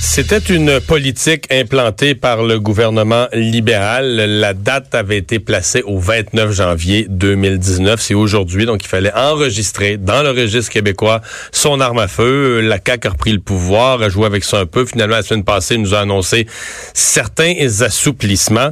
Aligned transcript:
C'était 0.00 0.38
une 0.38 0.80
politique 0.80 1.52
implantée 1.52 2.14
par 2.14 2.44
le 2.44 2.60
gouvernement 2.60 3.26
libéral. 3.32 4.14
La 4.14 4.54
date 4.54 4.94
avait 4.94 5.18
été 5.18 5.40
placée 5.40 5.82
au 5.82 5.98
29 5.98 6.52
janvier 6.52 7.06
2019. 7.08 8.00
C'est 8.00 8.14
aujourd'hui, 8.14 8.64
donc 8.64 8.84
il 8.84 8.88
fallait 8.88 9.12
enregistrer 9.12 9.96
dans 9.96 10.22
le 10.22 10.30
registre 10.30 10.72
québécois 10.72 11.20
son 11.50 11.80
arme 11.80 11.98
à 11.98 12.06
feu. 12.06 12.60
La 12.60 12.78
CAQ 12.84 13.08
a 13.08 13.10
repris 13.10 13.32
le 13.32 13.40
pouvoir, 13.40 14.00
a 14.00 14.08
joué 14.08 14.26
avec 14.26 14.44
ça 14.44 14.60
un 14.60 14.66
peu. 14.66 14.86
Finalement, 14.86 15.16
la 15.16 15.22
semaine 15.22 15.44
passée, 15.44 15.74
il 15.74 15.82
nous 15.82 15.94
a 15.94 16.00
annoncé 16.00 16.46
certains 16.94 17.54
assouplissements. 17.80 18.70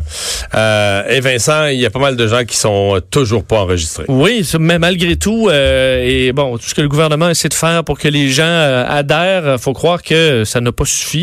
Euh, 0.54 1.08
et 1.08 1.20
Vincent, 1.20 1.66
il 1.66 1.80
y 1.80 1.86
a 1.86 1.90
pas 1.90 1.98
mal 1.98 2.14
de 2.14 2.26
gens 2.26 2.44
qui 2.44 2.56
sont 2.56 3.00
toujours 3.10 3.44
pas 3.44 3.60
enregistrés. 3.60 4.04
Oui, 4.08 4.48
mais 4.60 4.78
malgré 4.78 5.16
tout, 5.16 5.48
euh, 5.50 6.04
et 6.04 6.32
bon, 6.32 6.56
tout 6.56 6.68
ce 6.68 6.74
que 6.74 6.82
le 6.82 6.88
gouvernement 6.88 7.28
essaie 7.30 7.48
de 7.48 7.54
faire 7.54 7.82
pour 7.82 7.98
que 7.98 8.08
les 8.08 8.28
gens 8.28 8.44
euh, 8.44 8.84
adhèrent, 8.86 9.60
faut 9.60 9.72
croire 9.72 10.02
que 10.02 10.44
ça 10.44 10.60
n'a 10.60 10.70
pas 10.70 10.84
suffi 10.84 11.15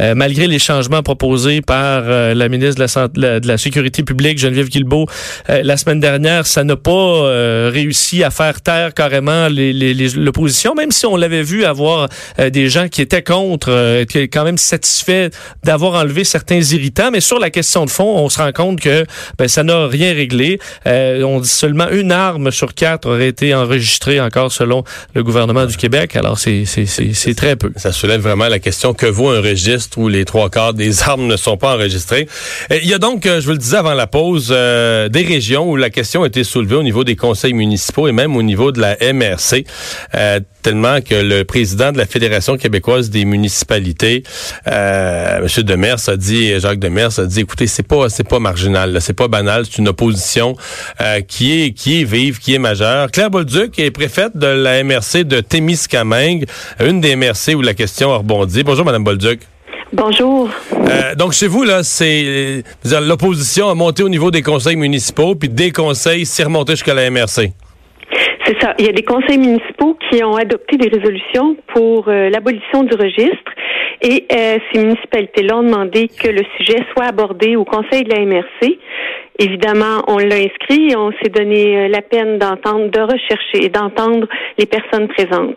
euh, 0.00 0.14
malgré 0.14 0.46
les 0.46 0.58
changements 0.58 1.02
proposés 1.02 1.60
par 1.60 2.02
euh, 2.06 2.34
la 2.34 2.48
ministre 2.48 2.76
de 2.76 2.80
la, 2.80 2.88
Santé, 2.88 3.20
de 3.20 3.46
la, 3.46 3.58
Sécurité 3.58 4.02
publique, 4.02 4.38
Geneviève 4.38 4.68
Guilbeault, 4.68 5.06
euh, 5.48 5.62
la 5.62 5.76
semaine 5.76 6.00
dernière, 6.00 6.46
ça 6.46 6.64
n'a 6.64 6.76
pas 6.76 6.90
réussi 7.70 8.24
à 8.24 8.30
faire 8.30 8.60
taire 8.60 8.94
carrément 8.94 9.48
l'opposition, 9.50 10.74
même 10.74 10.90
si 10.90 11.06
on 11.06 11.16
l'avait 11.16 11.42
vu 11.42 11.64
avoir 11.64 12.08
des 12.38 12.68
gens 12.68 12.88
qui 12.88 13.02
étaient 13.02 13.22
contre, 13.22 14.02
qui 14.04 14.18
étaient 14.18 14.28
quand 14.28 14.44
même 14.44 14.58
satisfaits 14.58 15.28
d'avoir 15.64 15.94
enlevé 15.94 16.24
certains 16.24 16.60
irritants. 16.60 17.10
Mais 17.10 17.20
sur 17.20 17.38
la 17.38 17.50
question 17.50 17.84
de 17.84 17.90
fond, 17.90 18.18
on 18.18 18.28
se 18.28 18.38
rend 18.38 18.52
compte 18.52 18.80
que 18.80 19.04
ben, 19.38 19.48
ça 19.48 19.62
n'a 19.62 19.86
rien 19.86 20.12
réglé. 20.14 20.58
on 20.86 21.40
dit 21.40 21.48
seulement 21.48 21.88
une 21.90 22.12
arme 22.12 22.50
sur 22.50 22.74
quatre 22.74 23.08
aurait 23.08 23.28
été 23.28 23.54
enregistrée 23.54 24.20
encore 24.20 24.52
selon 24.52 24.84
le 25.14 25.22
gouvernement 25.22 25.66
du 25.66 25.76
Québec. 25.76 26.16
Alors 26.16 26.38
c'est 26.38 27.34
très 27.36 27.56
peu. 27.56 27.72
Ça 27.76 27.92
soulève 27.92 28.20
vraiment 28.20 28.48
la 28.48 28.58
question 28.58 28.94
que 28.94 29.06
vaut 29.06 29.29
un 29.30 29.40
registre 29.40 29.98
où 29.98 30.08
les 30.08 30.24
trois 30.24 30.50
quarts 30.50 30.74
des 30.74 31.02
armes 31.08 31.26
ne 31.26 31.36
sont 31.36 31.56
pas 31.56 31.74
enregistrées. 31.74 32.26
Il 32.70 32.86
y 32.86 32.94
a 32.94 32.98
donc, 32.98 33.26
euh, 33.26 33.40
je 33.40 33.46
vous 33.46 33.52
le 33.52 33.58
disais 33.58 33.76
avant 33.76 33.94
la 33.94 34.06
pause, 34.06 34.48
euh, 34.50 35.08
des 35.08 35.22
régions 35.22 35.70
où 35.70 35.76
la 35.76 35.90
question 35.90 36.22
a 36.22 36.26
été 36.26 36.44
soulevée 36.44 36.76
au 36.76 36.82
niveau 36.82 37.04
des 37.04 37.16
conseils 37.16 37.52
municipaux 37.52 38.08
et 38.08 38.12
même 38.12 38.36
au 38.36 38.42
niveau 38.42 38.72
de 38.72 38.80
la 38.80 38.96
MRC, 39.12 39.64
euh, 40.14 40.40
tellement 40.62 41.00
que 41.00 41.14
le 41.14 41.44
président 41.44 41.92
de 41.92 41.98
la 41.98 42.06
Fédération 42.06 42.56
québécoise 42.56 43.10
des 43.10 43.24
municipalités, 43.24 44.22
euh, 44.66 45.38
M. 45.38 45.62
Demers, 45.64 46.08
a 46.08 46.16
dit, 46.16 46.58
Jacques 46.60 46.78
Demers 46.78 47.18
a 47.18 47.26
dit, 47.26 47.40
écoutez, 47.40 47.66
c'est 47.66 47.86
pas, 47.86 48.08
c'est 48.08 48.28
pas 48.28 48.38
marginal, 48.38 48.98
c'est 49.00 49.14
pas 49.14 49.28
banal, 49.28 49.64
c'est 49.66 49.78
une 49.78 49.88
opposition 49.88 50.56
qui 51.28 51.62
est, 51.62 51.72
qui 51.72 52.00
est 52.00 52.04
vive, 52.04 52.38
qui 52.38 52.54
est 52.54 52.58
majeure. 52.58 53.10
Claire 53.10 53.30
Bolduc 53.30 53.78
est 53.78 53.90
préfète 53.90 54.36
de 54.36 54.46
la 54.46 54.82
MRC 54.84 55.24
de 55.24 55.40
Témiscamingue, 55.40 56.46
une 56.80 57.00
des 57.00 57.16
MRC 57.16 57.54
où 57.54 57.62
la 57.62 57.74
question 57.74 58.12
a 58.12 58.18
rebondi. 58.18 58.62
Bonjour, 58.62 58.84
Madame 58.84 59.04
Bolduc. 59.04 59.19
Bonjour. 59.92 60.48
Euh, 60.72 61.14
donc 61.16 61.32
chez 61.32 61.48
vous 61.48 61.64
là, 61.64 61.82
c'est 61.82 62.62
l'opposition 63.02 63.68
a 63.68 63.74
monté 63.74 64.02
au 64.02 64.08
niveau 64.08 64.30
des 64.30 64.42
conseils 64.42 64.76
municipaux, 64.76 65.34
puis 65.34 65.48
des 65.48 65.72
conseils 65.72 66.24
s'est 66.24 66.44
remonté 66.44 66.72
jusqu'à 66.72 66.94
la 66.94 67.10
MRC. 67.10 67.52
C'est 68.46 68.60
ça. 68.60 68.74
Il 68.78 68.86
y 68.86 68.88
a 68.88 68.92
des 68.92 69.02
conseils 69.02 69.38
municipaux 69.38 69.96
qui 70.08 70.22
ont 70.24 70.36
adopté 70.36 70.76
des 70.76 70.88
résolutions 70.88 71.56
pour 71.74 72.08
euh, 72.08 72.30
l'abolition 72.30 72.82
du 72.84 72.94
registre 72.94 73.52
et 74.02 74.26
euh, 74.32 74.58
ces 74.72 74.80
municipalités-là 74.80 75.58
ont 75.58 75.62
demandé 75.62 76.08
que 76.08 76.28
le 76.28 76.42
sujet 76.56 76.78
soit 76.92 77.06
abordé 77.06 77.56
au 77.56 77.64
conseil 77.64 78.04
de 78.04 78.14
la 78.14 78.24
MRC. 78.24 78.78
Évidemment, 79.38 80.02
on 80.08 80.18
l'a 80.18 80.36
inscrit 80.36 80.90
et 80.90 80.96
on 80.96 81.10
s'est 81.22 81.30
donné 81.30 81.88
la 81.88 82.02
peine 82.02 82.38
d'entendre, 82.38 82.90
de 82.90 83.00
rechercher 83.00 83.64
et 83.64 83.68
d'entendre 83.68 84.26
les 84.58 84.66
personnes 84.66 85.08
présentes 85.08 85.56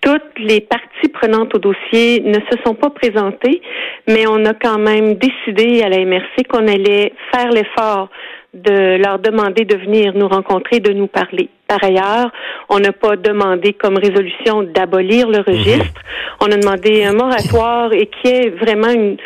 toutes 0.00 0.38
les 0.38 0.60
parties 0.60 1.08
prenantes 1.12 1.54
au 1.54 1.58
dossier 1.58 2.20
ne 2.20 2.38
se 2.50 2.56
sont 2.64 2.74
pas 2.74 2.90
présentées, 2.90 3.60
mais 4.08 4.26
on 4.26 4.44
a 4.44 4.54
quand 4.54 4.78
même 4.78 5.14
décidé 5.14 5.82
à 5.82 5.88
la 5.88 6.04
MRC 6.04 6.44
qu'on 6.48 6.66
allait 6.66 7.12
faire 7.32 7.50
l'effort 7.50 8.08
de 8.52 8.96
leur 8.96 9.18
demander 9.18 9.64
de 9.64 9.76
venir 9.76 10.12
nous 10.14 10.26
rencontrer, 10.26 10.80
de 10.80 10.92
nous 10.92 11.06
parler. 11.06 11.48
Par 11.68 11.84
ailleurs, 11.84 12.32
on 12.68 12.80
n'a 12.80 12.92
pas 12.92 13.16
demandé 13.16 13.74
comme 13.74 13.96
résolution 13.96 14.64
d'abolir 14.64 15.28
le 15.28 15.38
registre. 15.38 16.00
Mhm. 16.00 16.36
On 16.40 16.46
a 16.46 16.56
demandé 16.56 17.04
un 17.04 17.12
moratoire 17.12 17.92
et 17.92 18.06
qui 18.06 18.28
est 18.28 18.50
vraiment 18.50 18.90
une, 18.90 19.16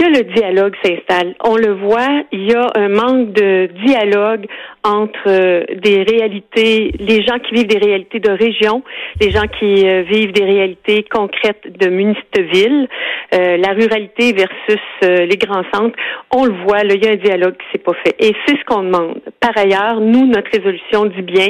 que 0.00 0.06
le 0.06 0.24
dialogue 0.34 0.74
s'installe? 0.82 1.34
On 1.44 1.56
le 1.56 1.72
voit, 1.74 2.22
il 2.32 2.50
y 2.50 2.54
a 2.54 2.70
un 2.74 2.88
manque 2.88 3.32
de 3.32 3.68
dialogue 3.86 4.46
entre 4.82 5.28
euh, 5.28 5.64
des 5.82 6.02
réalités, 6.02 6.92
les 6.98 7.22
gens 7.22 7.38
qui 7.38 7.54
vivent 7.54 7.66
des 7.66 7.78
réalités 7.78 8.18
de 8.18 8.30
région, 8.30 8.82
les 9.20 9.30
gens 9.30 9.46
qui 9.58 9.86
euh, 9.86 10.02
vivent 10.02 10.32
des 10.32 10.44
réalités 10.44 11.04
concrètes 11.10 11.66
de 11.78 11.88
municipales, 11.90 12.88
euh, 13.34 13.56
la 13.58 13.72
ruralité 13.72 14.32
versus 14.32 14.80
les 15.02 15.36
grands 15.36 15.64
centres. 15.72 15.96
On 16.34 16.44
le 16.46 16.54
voit, 16.64 16.82
là, 16.82 16.94
il 16.94 17.04
y 17.04 17.08
a 17.08 17.12
un 17.12 17.16
dialogue 17.16 17.56
qui 17.56 17.66
s'est 17.72 17.84
pas 17.84 17.94
fait. 18.04 18.16
Et 18.18 18.34
c'est 18.46 18.56
ce 18.56 18.64
qu'on 18.64 18.82
demande. 18.82 19.20
Par 19.40 19.56
ailleurs, 19.56 20.00
nous, 20.00 20.26
notre 20.26 20.50
résolution 20.50 21.04
dit 21.06 21.22
bien, 21.22 21.48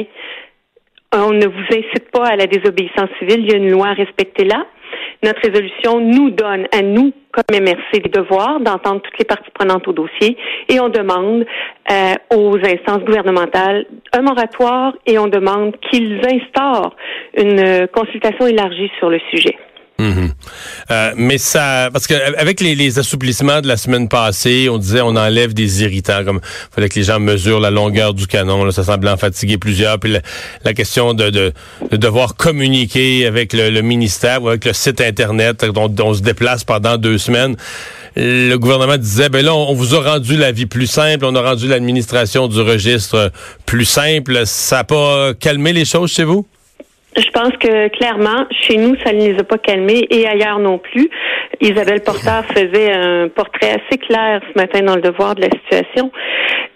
on 1.13 1.31
ne 1.31 1.45
vous 1.45 1.65
incite 1.69 2.09
pas 2.11 2.25
à 2.25 2.35
la 2.35 2.47
désobéissance 2.47 3.09
civile, 3.19 3.45
il 3.45 3.51
y 3.51 3.53
a 3.53 3.57
une 3.57 3.71
loi 3.71 3.87
à 3.87 3.93
respecter 3.93 4.45
là 4.45 4.65
notre 5.23 5.41
résolution 5.41 5.99
nous 5.99 6.31
donne 6.31 6.67
à 6.71 6.81
nous, 6.81 7.13
comme 7.31 7.43
MRC, 7.51 8.01
des 8.01 8.09
devoirs 8.09 8.59
d'entendre 8.59 9.01
toutes 9.01 9.17
les 9.19 9.25
parties 9.25 9.51
prenantes 9.53 9.87
au 9.87 9.93
dossier 9.93 10.37
et 10.67 10.79
on 10.79 10.89
demande 10.89 11.45
euh, 11.91 12.13
aux 12.35 12.57
instances 12.57 13.03
gouvernementales 13.05 13.85
un 14.13 14.21
moratoire 14.21 14.93
et 15.05 15.17
on 15.17 15.27
demande 15.27 15.75
qu'ils 15.89 16.19
instaurent 16.25 16.95
une 17.37 17.87
consultation 17.93 18.47
élargie 18.47 18.91
sur 18.99 19.09
le 19.09 19.19
sujet. 19.29 19.57
Mhm. 20.01 20.31
Euh, 20.89 21.13
mais 21.15 21.37
ça, 21.37 21.89
parce 21.93 22.07
que 22.07 22.15
avec 22.39 22.59
les, 22.59 22.97
assouplissements 22.97 23.61
de 23.61 23.67
la 23.67 23.77
semaine 23.77 24.09
passée, 24.09 24.67
on 24.67 24.79
disait 24.79 25.01
on 25.01 25.15
enlève 25.15 25.53
des 25.53 25.83
irritants, 25.83 26.25
comme 26.25 26.41
fallait 26.73 26.89
que 26.89 26.95
les 26.95 27.03
gens 27.03 27.19
mesurent 27.19 27.59
la 27.59 27.69
longueur 27.69 28.15
du 28.15 28.25
canon, 28.25 28.63
là, 28.65 28.71
ça 28.71 28.83
semblait 28.83 29.11
en 29.11 29.17
fatiguer 29.17 29.59
plusieurs. 29.59 29.99
Puis 29.99 30.17
la, 30.65 30.73
question 30.73 31.13
de, 31.13 31.29
de, 31.29 31.53
devoir 31.91 32.35
communiquer 32.35 33.27
avec 33.27 33.53
le, 33.53 33.81
ministère 33.81 34.41
ou 34.41 34.49
avec 34.49 34.65
le 34.65 34.73
site 34.73 35.01
internet 35.01 35.65
dont, 35.65 35.93
on 35.99 36.13
se 36.15 36.21
déplace 36.21 36.63
pendant 36.63 36.97
deux 36.97 37.19
semaines. 37.19 37.55
Le 38.15 38.55
gouvernement 38.55 38.97
disait, 38.97 39.29
ben 39.29 39.45
là, 39.45 39.53
on 39.53 39.73
vous 39.73 39.93
a 39.93 40.01
rendu 40.13 40.35
la 40.35 40.51
vie 40.51 40.65
plus 40.65 40.87
simple, 40.87 41.25
on 41.25 41.35
a 41.35 41.41
rendu 41.41 41.67
l'administration 41.67 42.47
du 42.47 42.59
registre 42.59 43.31
plus 43.67 43.85
simple. 43.85 44.41
Ça 44.45 44.77
n'a 44.77 44.83
pas 44.83 45.33
calmé 45.35 45.73
les 45.73 45.85
choses 45.85 46.11
chez 46.11 46.23
vous? 46.23 46.45
Je 47.17 47.29
pense 47.31 47.51
que 47.57 47.89
clairement, 47.89 48.45
chez 48.51 48.77
nous, 48.77 48.95
ça 49.03 49.11
ne 49.11 49.19
les 49.19 49.37
a 49.37 49.43
pas 49.43 49.57
calmés 49.57 50.07
et 50.09 50.27
ailleurs 50.27 50.59
non 50.59 50.77
plus. 50.77 51.09
Isabelle 51.59 52.01
Porter 52.01 52.41
faisait 52.55 52.91
un 52.93 53.27
portrait 53.27 53.71
assez 53.71 53.97
clair 53.97 54.41
ce 54.47 54.59
matin 54.59 54.81
dans 54.81 54.95
le 54.95 55.01
devoir 55.01 55.35
de 55.35 55.41
la 55.41 55.49
situation. 55.49 56.11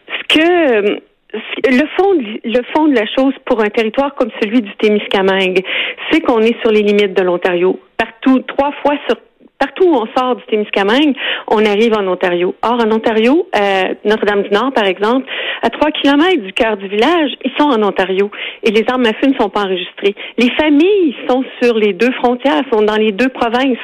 Ce 0.07 0.37
que 0.37 0.99
le 1.33 1.87
fond, 1.97 2.13
le 2.43 2.61
fond 2.73 2.87
de 2.87 2.95
la 2.95 3.05
chose 3.15 3.33
pour 3.45 3.61
un 3.61 3.69
territoire 3.69 4.13
comme 4.15 4.29
celui 4.41 4.61
du 4.61 4.75
Témiscamingue, 4.75 5.63
c'est 6.11 6.21
qu'on 6.21 6.41
est 6.41 6.59
sur 6.61 6.71
les 6.71 6.81
limites 6.81 7.13
de 7.13 7.23
l'Ontario. 7.23 7.79
Partout, 7.97 8.39
trois 8.39 8.71
fois 8.83 8.95
sur 9.07 9.17
partout 9.57 9.85
où 9.87 9.95
on 9.95 10.07
sort 10.17 10.35
du 10.35 10.43
Témiscamingue, 10.45 11.15
on 11.47 11.65
arrive 11.65 11.93
en 11.93 12.07
Ontario. 12.07 12.55
Or, 12.61 12.77
en 12.83 12.91
Ontario, 12.91 13.47
euh, 13.55 13.93
Notre-Dame-du-Nord, 14.03 14.73
par 14.73 14.85
exemple, 14.85 15.25
à 15.61 15.69
trois 15.69 15.91
kilomètres 15.91 16.43
du 16.43 16.53
cœur 16.53 16.77
du 16.77 16.87
village, 16.87 17.31
ils 17.43 17.51
sont 17.57 17.67
en 17.67 17.81
Ontario. 17.83 18.29
Et 18.63 18.71
les 18.71 18.83
armes 18.89 19.05
à 19.05 19.13
feu 19.13 19.27
ne 19.27 19.35
sont 19.39 19.49
pas 19.49 19.61
enregistrées. 19.61 20.15
Les 20.37 20.51
familles 20.51 21.15
sont 21.29 21.43
sur 21.61 21.75
les 21.75 21.93
deux 21.93 22.11
frontières, 22.13 22.61
sont 22.71 22.81
dans 22.81 22.97
les 22.97 23.11
deux 23.11 23.29
provinces. 23.29 23.77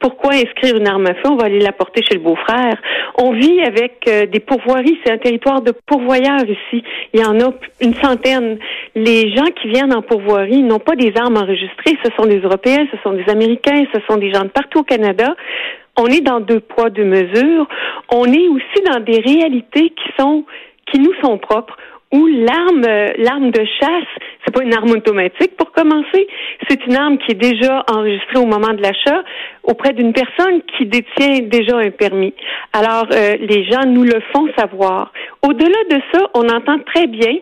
Pourquoi 0.00 0.32
inscrire 0.32 0.76
une 0.76 0.88
arme 0.88 1.06
à 1.06 1.14
feu? 1.14 1.28
On 1.28 1.36
va 1.36 1.44
aller 1.44 1.60
la 1.60 1.72
porter 1.72 2.02
chez 2.02 2.14
le 2.14 2.20
beau-frère. 2.20 2.74
On 3.18 3.32
vit 3.32 3.60
avec 3.60 4.00
euh, 4.08 4.24
des 4.24 4.40
pourvoiries. 4.40 4.98
C'est 5.04 5.12
un 5.12 5.18
territoire 5.18 5.60
de 5.60 5.72
pourvoyeurs 5.86 6.44
ici. 6.44 6.82
Il 7.12 7.20
y 7.20 7.24
en 7.24 7.38
a 7.38 7.52
une 7.82 7.94
centaine. 7.94 8.58
Les 8.94 9.34
gens 9.36 9.50
qui 9.60 9.68
viennent 9.68 9.94
en 9.94 10.00
pourvoirie 10.00 10.62
n'ont 10.62 10.78
pas 10.78 10.96
des 10.96 11.12
armes 11.16 11.36
enregistrées. 11.36 11.98
Ce 12.02 12.10
sont 12.16 12.26
des 12.26 12.38
Européens, 12.38 12.86
ce 12.90 12.96
sont 13.02 13.12
des 13.12 13.28
Américains, 13.28 13.84
ce 13.94 14.00
sont 14.08 14.16
des 14.16 14.32
gens 14.32 14.44
de 14.44 14.48
partout 14.48 14.80
au 14.80 14.84
Canada. 14.84 15.36
On 15.98 16.06
est 16.06 16.22
dans 16.22 16.40
deux 16.40 16.60
poids, 16.60 16.88
deux 16.88 17.04
mesures. 17.04 17.68
On 18.10 18.24
est 18.24 18.48
aussi 18.48 18.82
dans 18.90 19.00
des 19.00 19.20
réalités 19.20 19.90
qui 19.90 20.12
sont 20.18 20.44
qui 20.90 20.98
nous 20.98 21.14
sont 21.22 21.38
propres 21.38 21.76
où 22.12 22.26
l'arme 22.26 22.86
l'arme 23.18 23.50
de 23.50 23.64
chasse, 23.80 24.08
c'est 24.44 24.54
pas 24.54 24.62
une 24.62 24.74
arme 24.74 24.90
automatique 24.90 25.56
pour 25.56 25.70
commencer, 25.72 26.26
c'est 26.68 26.84
une 26.86 26.96
arme 26.96 27.18
qui 27.18 27.32
est 27.32 27.40
déjà 27.40 27.84
enregistrée 27.90 28.38
au 28.38 28.46
moment 28.46 28.72
de 28.74 28.82
l'achat 28.82 29.22
auprès 29.62 29.92
d'une 29.92 30.12
personne 30.12 30.62
qui 30.76 30.86
détient 30.86 31.40
déjà 31.42 31.78
un 31.78 31.90
permis. 31.90 32.34
Alors 32.72 33.06
euh, 33.12 33.36
les 33.40 33.64
gens 33.70 33.86
nous 33.86 34.04
le 34.04 34.20
font 34.32 34.48
savoir. 34.58 35.12
Au-delà 35.42 35.84
de 35.90 36.00
ça, 36.12 36.20
on 36.34 36.48
entend 36.48 36.78
très 36.94 37.06
bien 37.06 37.36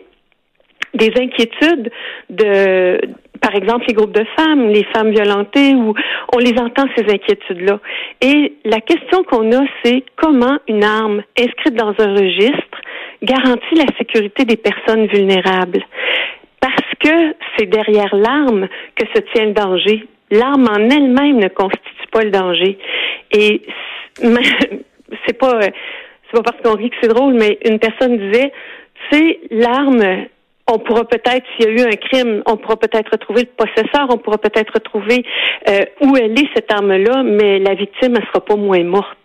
des 0.95 1.13
inquiétudes 1.19 1.91
de 2.31 3.01
par 3.41 3.55
exemple, 3.55 3.85
les 3.87 3.95
groupes 3.95 4.13
de 4.13 4.25
femmes, 4.37 4.69
les 4.69 4.85
femmes 4.95 5.11
violentées, 5.11 5.75
où 5.75 5.95
on 6.35 6.39
les 6.39 6.59
entend 6.59 6.87
ces 6.97 7.05
inquiétudes-là. 7.05 7.79
Et 8.21 8.55
la 8.65 8.81
question 8.81 9.23
qu'on 9.25 9.53
a, 9.53 9.65
c'est 9.85 10.03
comment 10.17 10.59
une 10.67 10.85
arme 10.85 11.23
inscrite 11.39 11.75
dans 11.75 11.95
un 11.99 12.15
registre 12.15 12.68
garantit 13.23 13.75
la 13.75 13.87
sécurité 13.99 14.45
des 14.45 14.57
personnes 14.57 15.07
vulnérables. 15.07 15.85
Parce 16.61 16.95
que 17.01 17.35
c'est 17.57 17.67
derrière 17.67 18.15
l'arme 18.15 18.69
que 18.97 19.07
se 19.15 19.21
tient 19.33 19.47
le 19.47 19.53
danger. 19.53 20.05
L'arme 20.31 20.69
en 20.69 20.91
elle-même 20.91 21.39
ne 21.39 21.49
constitue 21.49 22.07
pas 22.11 22.25
le 22.25 22.31
danger. 22.31 22.79
Et 23.33 23.63
c'est 25.27 25.39
pas 25.39 25.61
c'est 26.31 26.43
pas 26.43 26.53
parce 26.53 26.63
qu'on 26.63 26.77
rit 26.77 26.91
que 26.91 26.97
c'est 27.01 27.09
drôle, 27.09 27.35
mais 27.35 27.59
une 27.65 27.79
personne 27.79 28.19
disait, 28.19 28.53
c'est 29.11 29.41
l'arme 29.51 30.27
on 30.69 30.79
pourra 30.79 31.05
peut-être, 31.05 31.45
s'il 31.57 31.67
y 31.67 31.69
a 31.69 31.73
eu 31.73 31.87
un 31.87 31.97
crime, 31.97 32.43
on 32.47 32.57
pourra 32.57 32.77
peut-être 32.77 33.11
retrouver 33.11 33.43
le 33.43 33.65
possesseur, 33.65 34.07
on 34.11 34.19
pourra 34.19 34.39
peut-être 34.39 34.73
retrouver 34.75 35.25
euh, 35.69 35.81
où 36.03 36.17
elle 36.17 36.33
est 36.33 36.49
cette 36.55 36.71
arme-là, 36.71 37.23
mais 37.23 37.59
la 37.59 37.75
victime, 37.75 38.15
elle 38.17 38.27
sera 38.27 38.45
pas 38.45 38.57
moins 38.57 38.85
morte. 38.85 39.17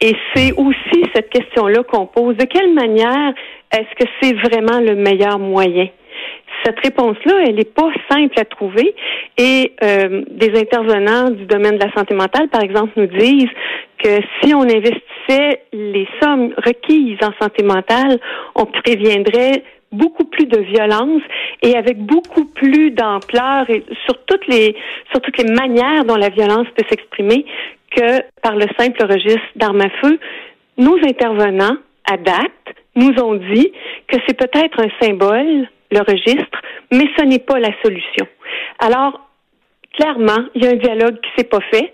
Et 0.00 0.14
c'est 0.34 0.52
aussi 0.52 1.04
cette 1.14 1.30
question-là 1.30 1.84
qu'on 1.84 2.06
pose. 2.06 2.36
De 2.36 2.44
quelle 2.44 2.74
manière 2.74 3.32
est-ce 3.70 4.04
que 4.04 4.10
c'est 4.20 4.34
vraiment 4.34 4.80
le 4.80 4.96
meilleur 4.96 5.38
moyen? 5.38 5.88
Cette 6.64 6.78
réponse-là, 6.80 7.44
elle 7.46 7.54
n'est 7.54 7.64
pas 7.64 7.90
simple 8.10 8.38
à 8.38 8.44
trouver 8.44 8.94
et 9.38 9.72
euh, 9.82 10.22
des 10.30 10.58
intervenants 10.58 11.30
du 11.30 11.46
domaine 11.46 11.78
de 11.78 11.84
la 11.84 11.92
santé 11.92 12.14
mentale, 12.14 12.48
par 12.48 12.62
exemple, 12.62 12.92
nous 12.96 13.06
disent 13.06 13.50
que 13.98 14.20
si 14.40 14.54
on 14.54 14.62
investissait 14.62 15.62
les 15.72 16.06
sommes 16.20 16.52
requises 16.56 17.18
en 17.22 17.32
santé 17.40 17.64
mentale, 17.64 18.18
on 18.54 18.66
préviendrait 18.66 19.62
beaucoup 19.92 20.24
plus 20.24 20.46
de 20.46 20.58
violence 20.58 21.22
et 21.62 21.76
avec 21.76 21.98
beaucoup 21.98 22.46
plus 22.46 22.90
d'ampleur 22.90 23.68
et 23.70 23.84
sur 24.04 24.24
toutes 24.24 24.46
les 24.46 24.74
sur 25.10 25.20
toutes 25.20 25.38
les 25.38 25.52
manières 25.52 26.04
dont 26.04 26.16
la 26.16 26.30
violence 26.30 26.66
peut 26.76 26.84
s'exprimer 26.88 27.44
que 27.94 28.22
par 28.42 28.56
le 28.56 28.66
simple 28.78 29.04
registre 29.04 29.40
d'armes 29.56 29.82
à 29.82 29.90
feu. 30.02 30.18
Nos 30.78 30.96
intervenants 30.96 31.76
à 32.10 32.16
date 32.16 32.50
nous 32.96 33.14
ont 33.22 33.34
dit 33.34 33.72
que 34.08 34.16
c'est 34.26 34.36
peut-être 34.36 34.80
un 34.80 34.88
symbole 35.00 35.68
le 35.90 36.00
registre, 36.00 36.58
mais 36.90 37.06
ce 37.18 37.24
n'est 37.24 37.38
pas 37.38 37.60
la 37.60 37.70
solution. 37.84 38.26
Alors 38.78 39.20
clairement, 39.92 40.46
il 40.54 40.64
y 40.64 40.66
a 40.66 40.70
un 40.70 40.76
dialogue 40.76 41.20
qui 41.20 41.30
s'est 41.36 41.48
pas 41.48 41.60
fait. 41.70 41.92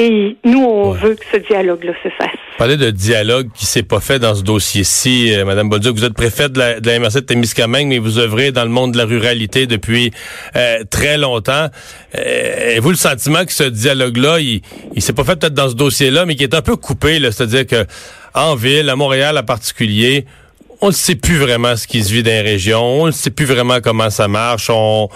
Et 0.00 0.38
nous, 0.44 0.64
on 0.64 0.92
veut 0.92 1.14
que 1.14 1.24
ce 1.30 1.36
dialogue-là 1.36 1.92
se 2.02 2.08
fasse. 2.08 2.30
Parler 2.56 2.78
de 2.78 2.90
dialogue 2.90 3.48
qui 3.54 3.66
s'est 3.66 3.82
pas 3.82 4.00
fait 4.00 4.18
dans 4.18 4.34
ce 4.34 4.42
dossier-ci, 4.42 5.34
euh, 5.34 5.44
Madame 5.44 5.68
Bolduc, 5.68 5.94
vous 5.94 6.06
êtes 6.06 6.14
préfète 6.14 6.52
de 6.52 6.58
la, 6.58 6.80
de 6.80 6.86
la 6.86 6.98
MRC 6.98 7.16
de 7.16 7.20
Témiscamingue, 7.20 7.88
mais 7.88 7.98
vous 7.98 8.18
œuvrez 8.18 8.50
dans 8.50 8.62
le 8.62 8.70
monde 8.70 8.92
de 8.92 8.96
la 8.96 9.04
ruralité 9.04 9.66
depuis 9.66 10.10
euh, 10.56 10.84
très 10.88 11.18
longtemps. 11.18 11.66
Euh, 12.18 12.78
vous 12.80 12.88
le 12.88 12.96
sentiment 12.96 13.44
que 13.44 13.52
ce 13.52 13.64
dialogue-là, 13.64 14.40
il, 14.40 14.62
il 14.94 15.02
s'est 15.02 15.12
pas 15.12 15.24
fait 15.24 15.36
peut-être 15.36 15.52
dans 15.52 15.68
ce 15.68 15.74
dossier-là, 15.74 16.24
mais 16.24 16.34
qui 16.34 16.44
est 16.44 16.54
un 16.54 16.62
peu 16.62 16.76
coupé, 16.76 17.20
c'est-à-dire 17.20 17.66
que 17.66 17.84
en 18.32 18.54
ville, 18.54 18.88
à 18.88 18.96
Montréal 18.96 19.36
en 19.36 19.44
particulier, 19.44 20.24
on 20.80 20.86
ne 20.86 20.92
sait 20.92 21.14
plus 21.14 21.36
vraiment 21.36 21.76
ce 21.76 21.86
qui 21.86 22.02
se 22.02 22.10
vit 22.10 22.22
dans 22.22 22.30
les 22.30 22.40
régions, 22.40 23.02
on 23.02 23.06
ne 23.06 23.10
sait 23.10 23.30
plus 23.30 23.44
vraiment 23.44 23.80
comment 23.82 24.08
ça 24.08 24.28
marche, 24.28 24.70
on 24.70 25.10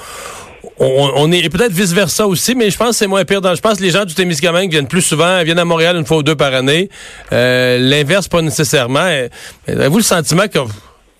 on, 0.79 1.33
est 1.33 1.49
peut-être 1.49 1.73
vice 1.73 1.93
versa 1.93 2.27
aussi, 2.27 2.55
mais 2.55 2.71
je 2.71 2.77
pense 2.77 2.91
que 2.91 2.95
c'est 2.97 3.07
moins 3.07 3.25
pire. 3.25 3.41
Je 3.43 3.61
pense 3.61 3.79
que 3.79 3.83
les 3.83 3.91
gens 3.91 4.05
du 4.05 4.15
Témiscamingue 4.15 4.71
viennent 4.71 4.89
plus 4.89 5.03
souvent, 5.03 5.43
viennent 5.43 5.59
à 5.59 5.65
Montréal 5.65 5.97
une 5.97 6.05
fois 6.05 6.19
ou 6.19 6.23
deux 6.23 6.37
par 6.37 6.55
année. 6.55 6.89
Euh, 7.33 7.79
L'inverse, 7.79 8.29
pas 8.29 8.43
nécessairement. 8.43 9.01
Euh, 9.01 9.29
avez-vous 9.67 9.99
le 9.99 10.03
sentiment 10.03 10.49
qu'il 10.49 10.63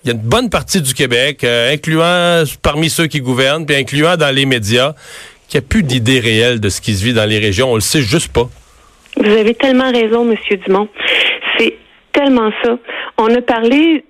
y 0.05 0.09
a 0.09 0.13
une 0.13 0.19
bonne 0.19 0.49
partie 0.49 0.81
du 0.81 0.93
Québec, 0.93 1.43
euh, 1.43 1.73
incluant 1.73 2.43
parmi 2.61 2.89
ceux 2.89 3.07
qui 3.07 3.21
gouvernent, 3.21 3.65
puis 3.65 3.75
incluant 3.75 4.17
dans 4.17 4.33
les 4.33 4.45
médias, 4.45 4.93
qu'il 5.47 5.59
n'y 5.59 5.65
a 5.65 5.67
plus 5.67 5.83
d'idée 5.83 6.19
réelle 6.19 6.59
de 6.59 6.69
ce 6.69 6.81
qui 6.81 6.93
se 6.95 7.03
vit 7.03 7.13
dans 7.13 7.25
les 7.25 7.39
régions? 7.39 7.71
On 7.71 7.75
le 7.75 7.81
sait 7.81 8.01
juste 8.01 8.31
pas. 8.31 8.49
Vous 9.17 9.31
avez 9.31 9.53
tellement 9.53 9.91
raison, 9.91 10.25
Monsieur 10.25 10.57
Dumont. 10.57 10.89
C'est 11.57 11.75
tellement 12.11 12.51
ça. 12.63 12.77
On 13.17 13.33
a 13.33 13.41
parlé 13.41 14.03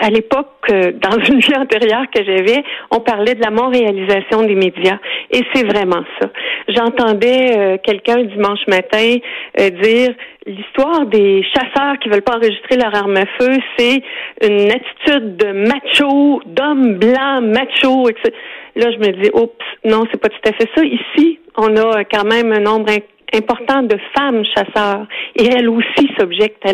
à 0.00 0.10
l'époque, 0.10 0.48
euh, 0.70 0.92
dans 1.00 1.18
une 1.24 1.40
vie 1.40 1.56
antérieure 1.56 2.04
que 2.14 2.24
j'avais, 2.24 2.62
on 2.90 3.00
parlait 3.00 3.34
de 3.34 3.42
la 3.42 3.50
montréalisation 3.50 4.42
des 4.42 4.54
médias. 4.54 4.98
Et 5.30 5.40
c'est 5.54 5.64
vraiment 5.66 6.04
ça. 6.20 6.28
J'entendais 6.68 7.56
euh, 7.56 7.76
quelqu'un 7.82 8.22
dimanche 8.24 8.66
matin 8.68 9.16
euh, 9.60 9.70
dire 9.70 10.14
l'histoire 10.46 11.06
des 11.06 11.44
chasseurs 11.54 11.98
qui 12.00 12.08
veulent 12.08 12.22
pas 12.22 12.36
enregistrer 12.36 12.76
leur 12.76 12.94
arme 12.94 13.16
à 13.16 13.26
feu, 13.38 13.52
c'est 13.76 14.02
une 14.42 14.70
attitude 14.70 15.36
de 15.36 15.52
macho, 15.52 16.42
d'homme 16.46 16.94
blanc, 16.94 17.40
macho, 17.42 18.08
etc. 18.08 18.34
Là, 18.74 18.90
je 18.90 18.98
me 18.98 19.22
dis, 19.22 19.30
oups, 19.34 19.52
non, 19.84 20.04
c'est 20.10 20.20
pas 20.20 20.28
tout 20.28 20.48
à 20.48 20.52
fait 20.52 20.68
ça. 20.74 20.82
Ici, 20.84 21.38
on 21.56 21.76
a 21.76 22.04
quand 22.04 22.24
même 22.24 22.52
un 22.52 22.60
nombre 22.60 22.90
important 23.34 23.82
de 23.82 23.96
femmes 24.16 24.42
chasseurs 24.54 25.06
et 25.36 25.46
elles 25.46 25.68
aussi 25.68 26.08
s'objectent 26.18 26.64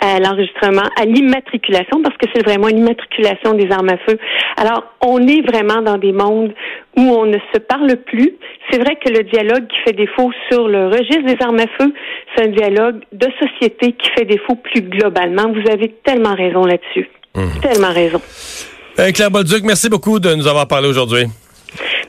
à 0.00 0.18
l'enregistrement, 0.18 0.88
à 0.96 1.04
l'immatriculation 1.04 2.02
parce 2.02 2.16
que 2.16 2.26
c'est 2.34 2.44
vraiment 2.44 2.68
une 2.68 2.78
immatriculation 2.78 3.54
des 3.54 3.70
armes 3.70 3.88
à 3.88 3.98
feu. 3.98 4.18
Alors, 4.56 4.84
on 5.00 5.26
est 5.26 5.42
vraiment 5.42 5.82
dans 5.82 5.98
des 5.98 6.12
mondes 6.12 6.52
où 6.96 7.02
on 7.02 7.26
ne 7.26 7.38
se 7.52 7.58
parle 7.58 7.96
plus. 7.96 8.34
C'est 8.70 8.78
vrai 8.78 8.96
que 9.04 9.10
le 9.10 9.24
dialogue 9.24 9.66
qui 9.68 9.78
fait 9.84 9.96
défaut 9.96 10.30
sur 10.50 10.68
le 10.68 10.88
registre 10.88 11.24
des 11.24 11.36
armes 11.40 11.60
à 11.60 11.66
feu, 11.78 11.92
c'est 12.34 12.44
un 12.44 12.50
dialogue 12.50 13.00
de 13.12 13.28
société 13.40 13.92
qui 13.92 14.10
fait 14.16 14.24
défaut 14.24 14.56
plus 14.56 14.82
globalement. 14.82 15.52
Vous 15.52 15.70
avez 15.70 15.94
tellement 16.04 16.34
raison 16.34 16.64
là-dessus. 16.64 17.08
Mmh. 17.34 17.60
Tellement 17.62 17.92
raison. 17.92 18.20
Euh, 18.98 19.12
Claire 19.12 19.30
Bolduc, 19.30 19.62
merci 19.64 19.88
beaucoup 19.88 20.18
de 20.18 20.34
nous 20.34 20.46
avoir 20.46 20.66
parlé 20.66 20.88
aujourd'hui. 20.88 21.26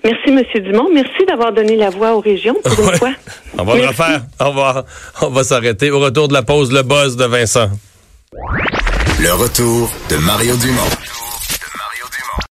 Merci, 0.04 0.30
M. 0.30 0.64
Dumont. 0.64 0.90
Merci 0.94 1.26
d'avoir 1.28 1.54
donné 1.54 1.76
la 1.76 1.90
voix 1.90 2.16
aux 2.16 2.20
régions 2.22 2.56
pour 2.64 2.90
une 2.90 2.98
fois. 2.98 3.12
On 3.58 3.64
va 3.64 3.76
le 3.76 3.88
refaire. 3.88 4.22
Au 4.40 4.46
revoir. 4.50 4.84
On 5.22 5.30
va 5.30 5.44
s'arrêter. 5.44 5.92
Au 5.92 6.00
retour 6.00 6.28
de 6.28 6.34
la 6.34 6.42
pause, 6.44 6.72
le 6.72 6.82
buzz 6.84 7.16
de 7.16 7.26
Vincent. 7.26 7.70
Le 9.20 9.34
retour 9.34 9.90
de 10.10 10.18
Mario 10.18 10.56
Dumont. 10.58 10.90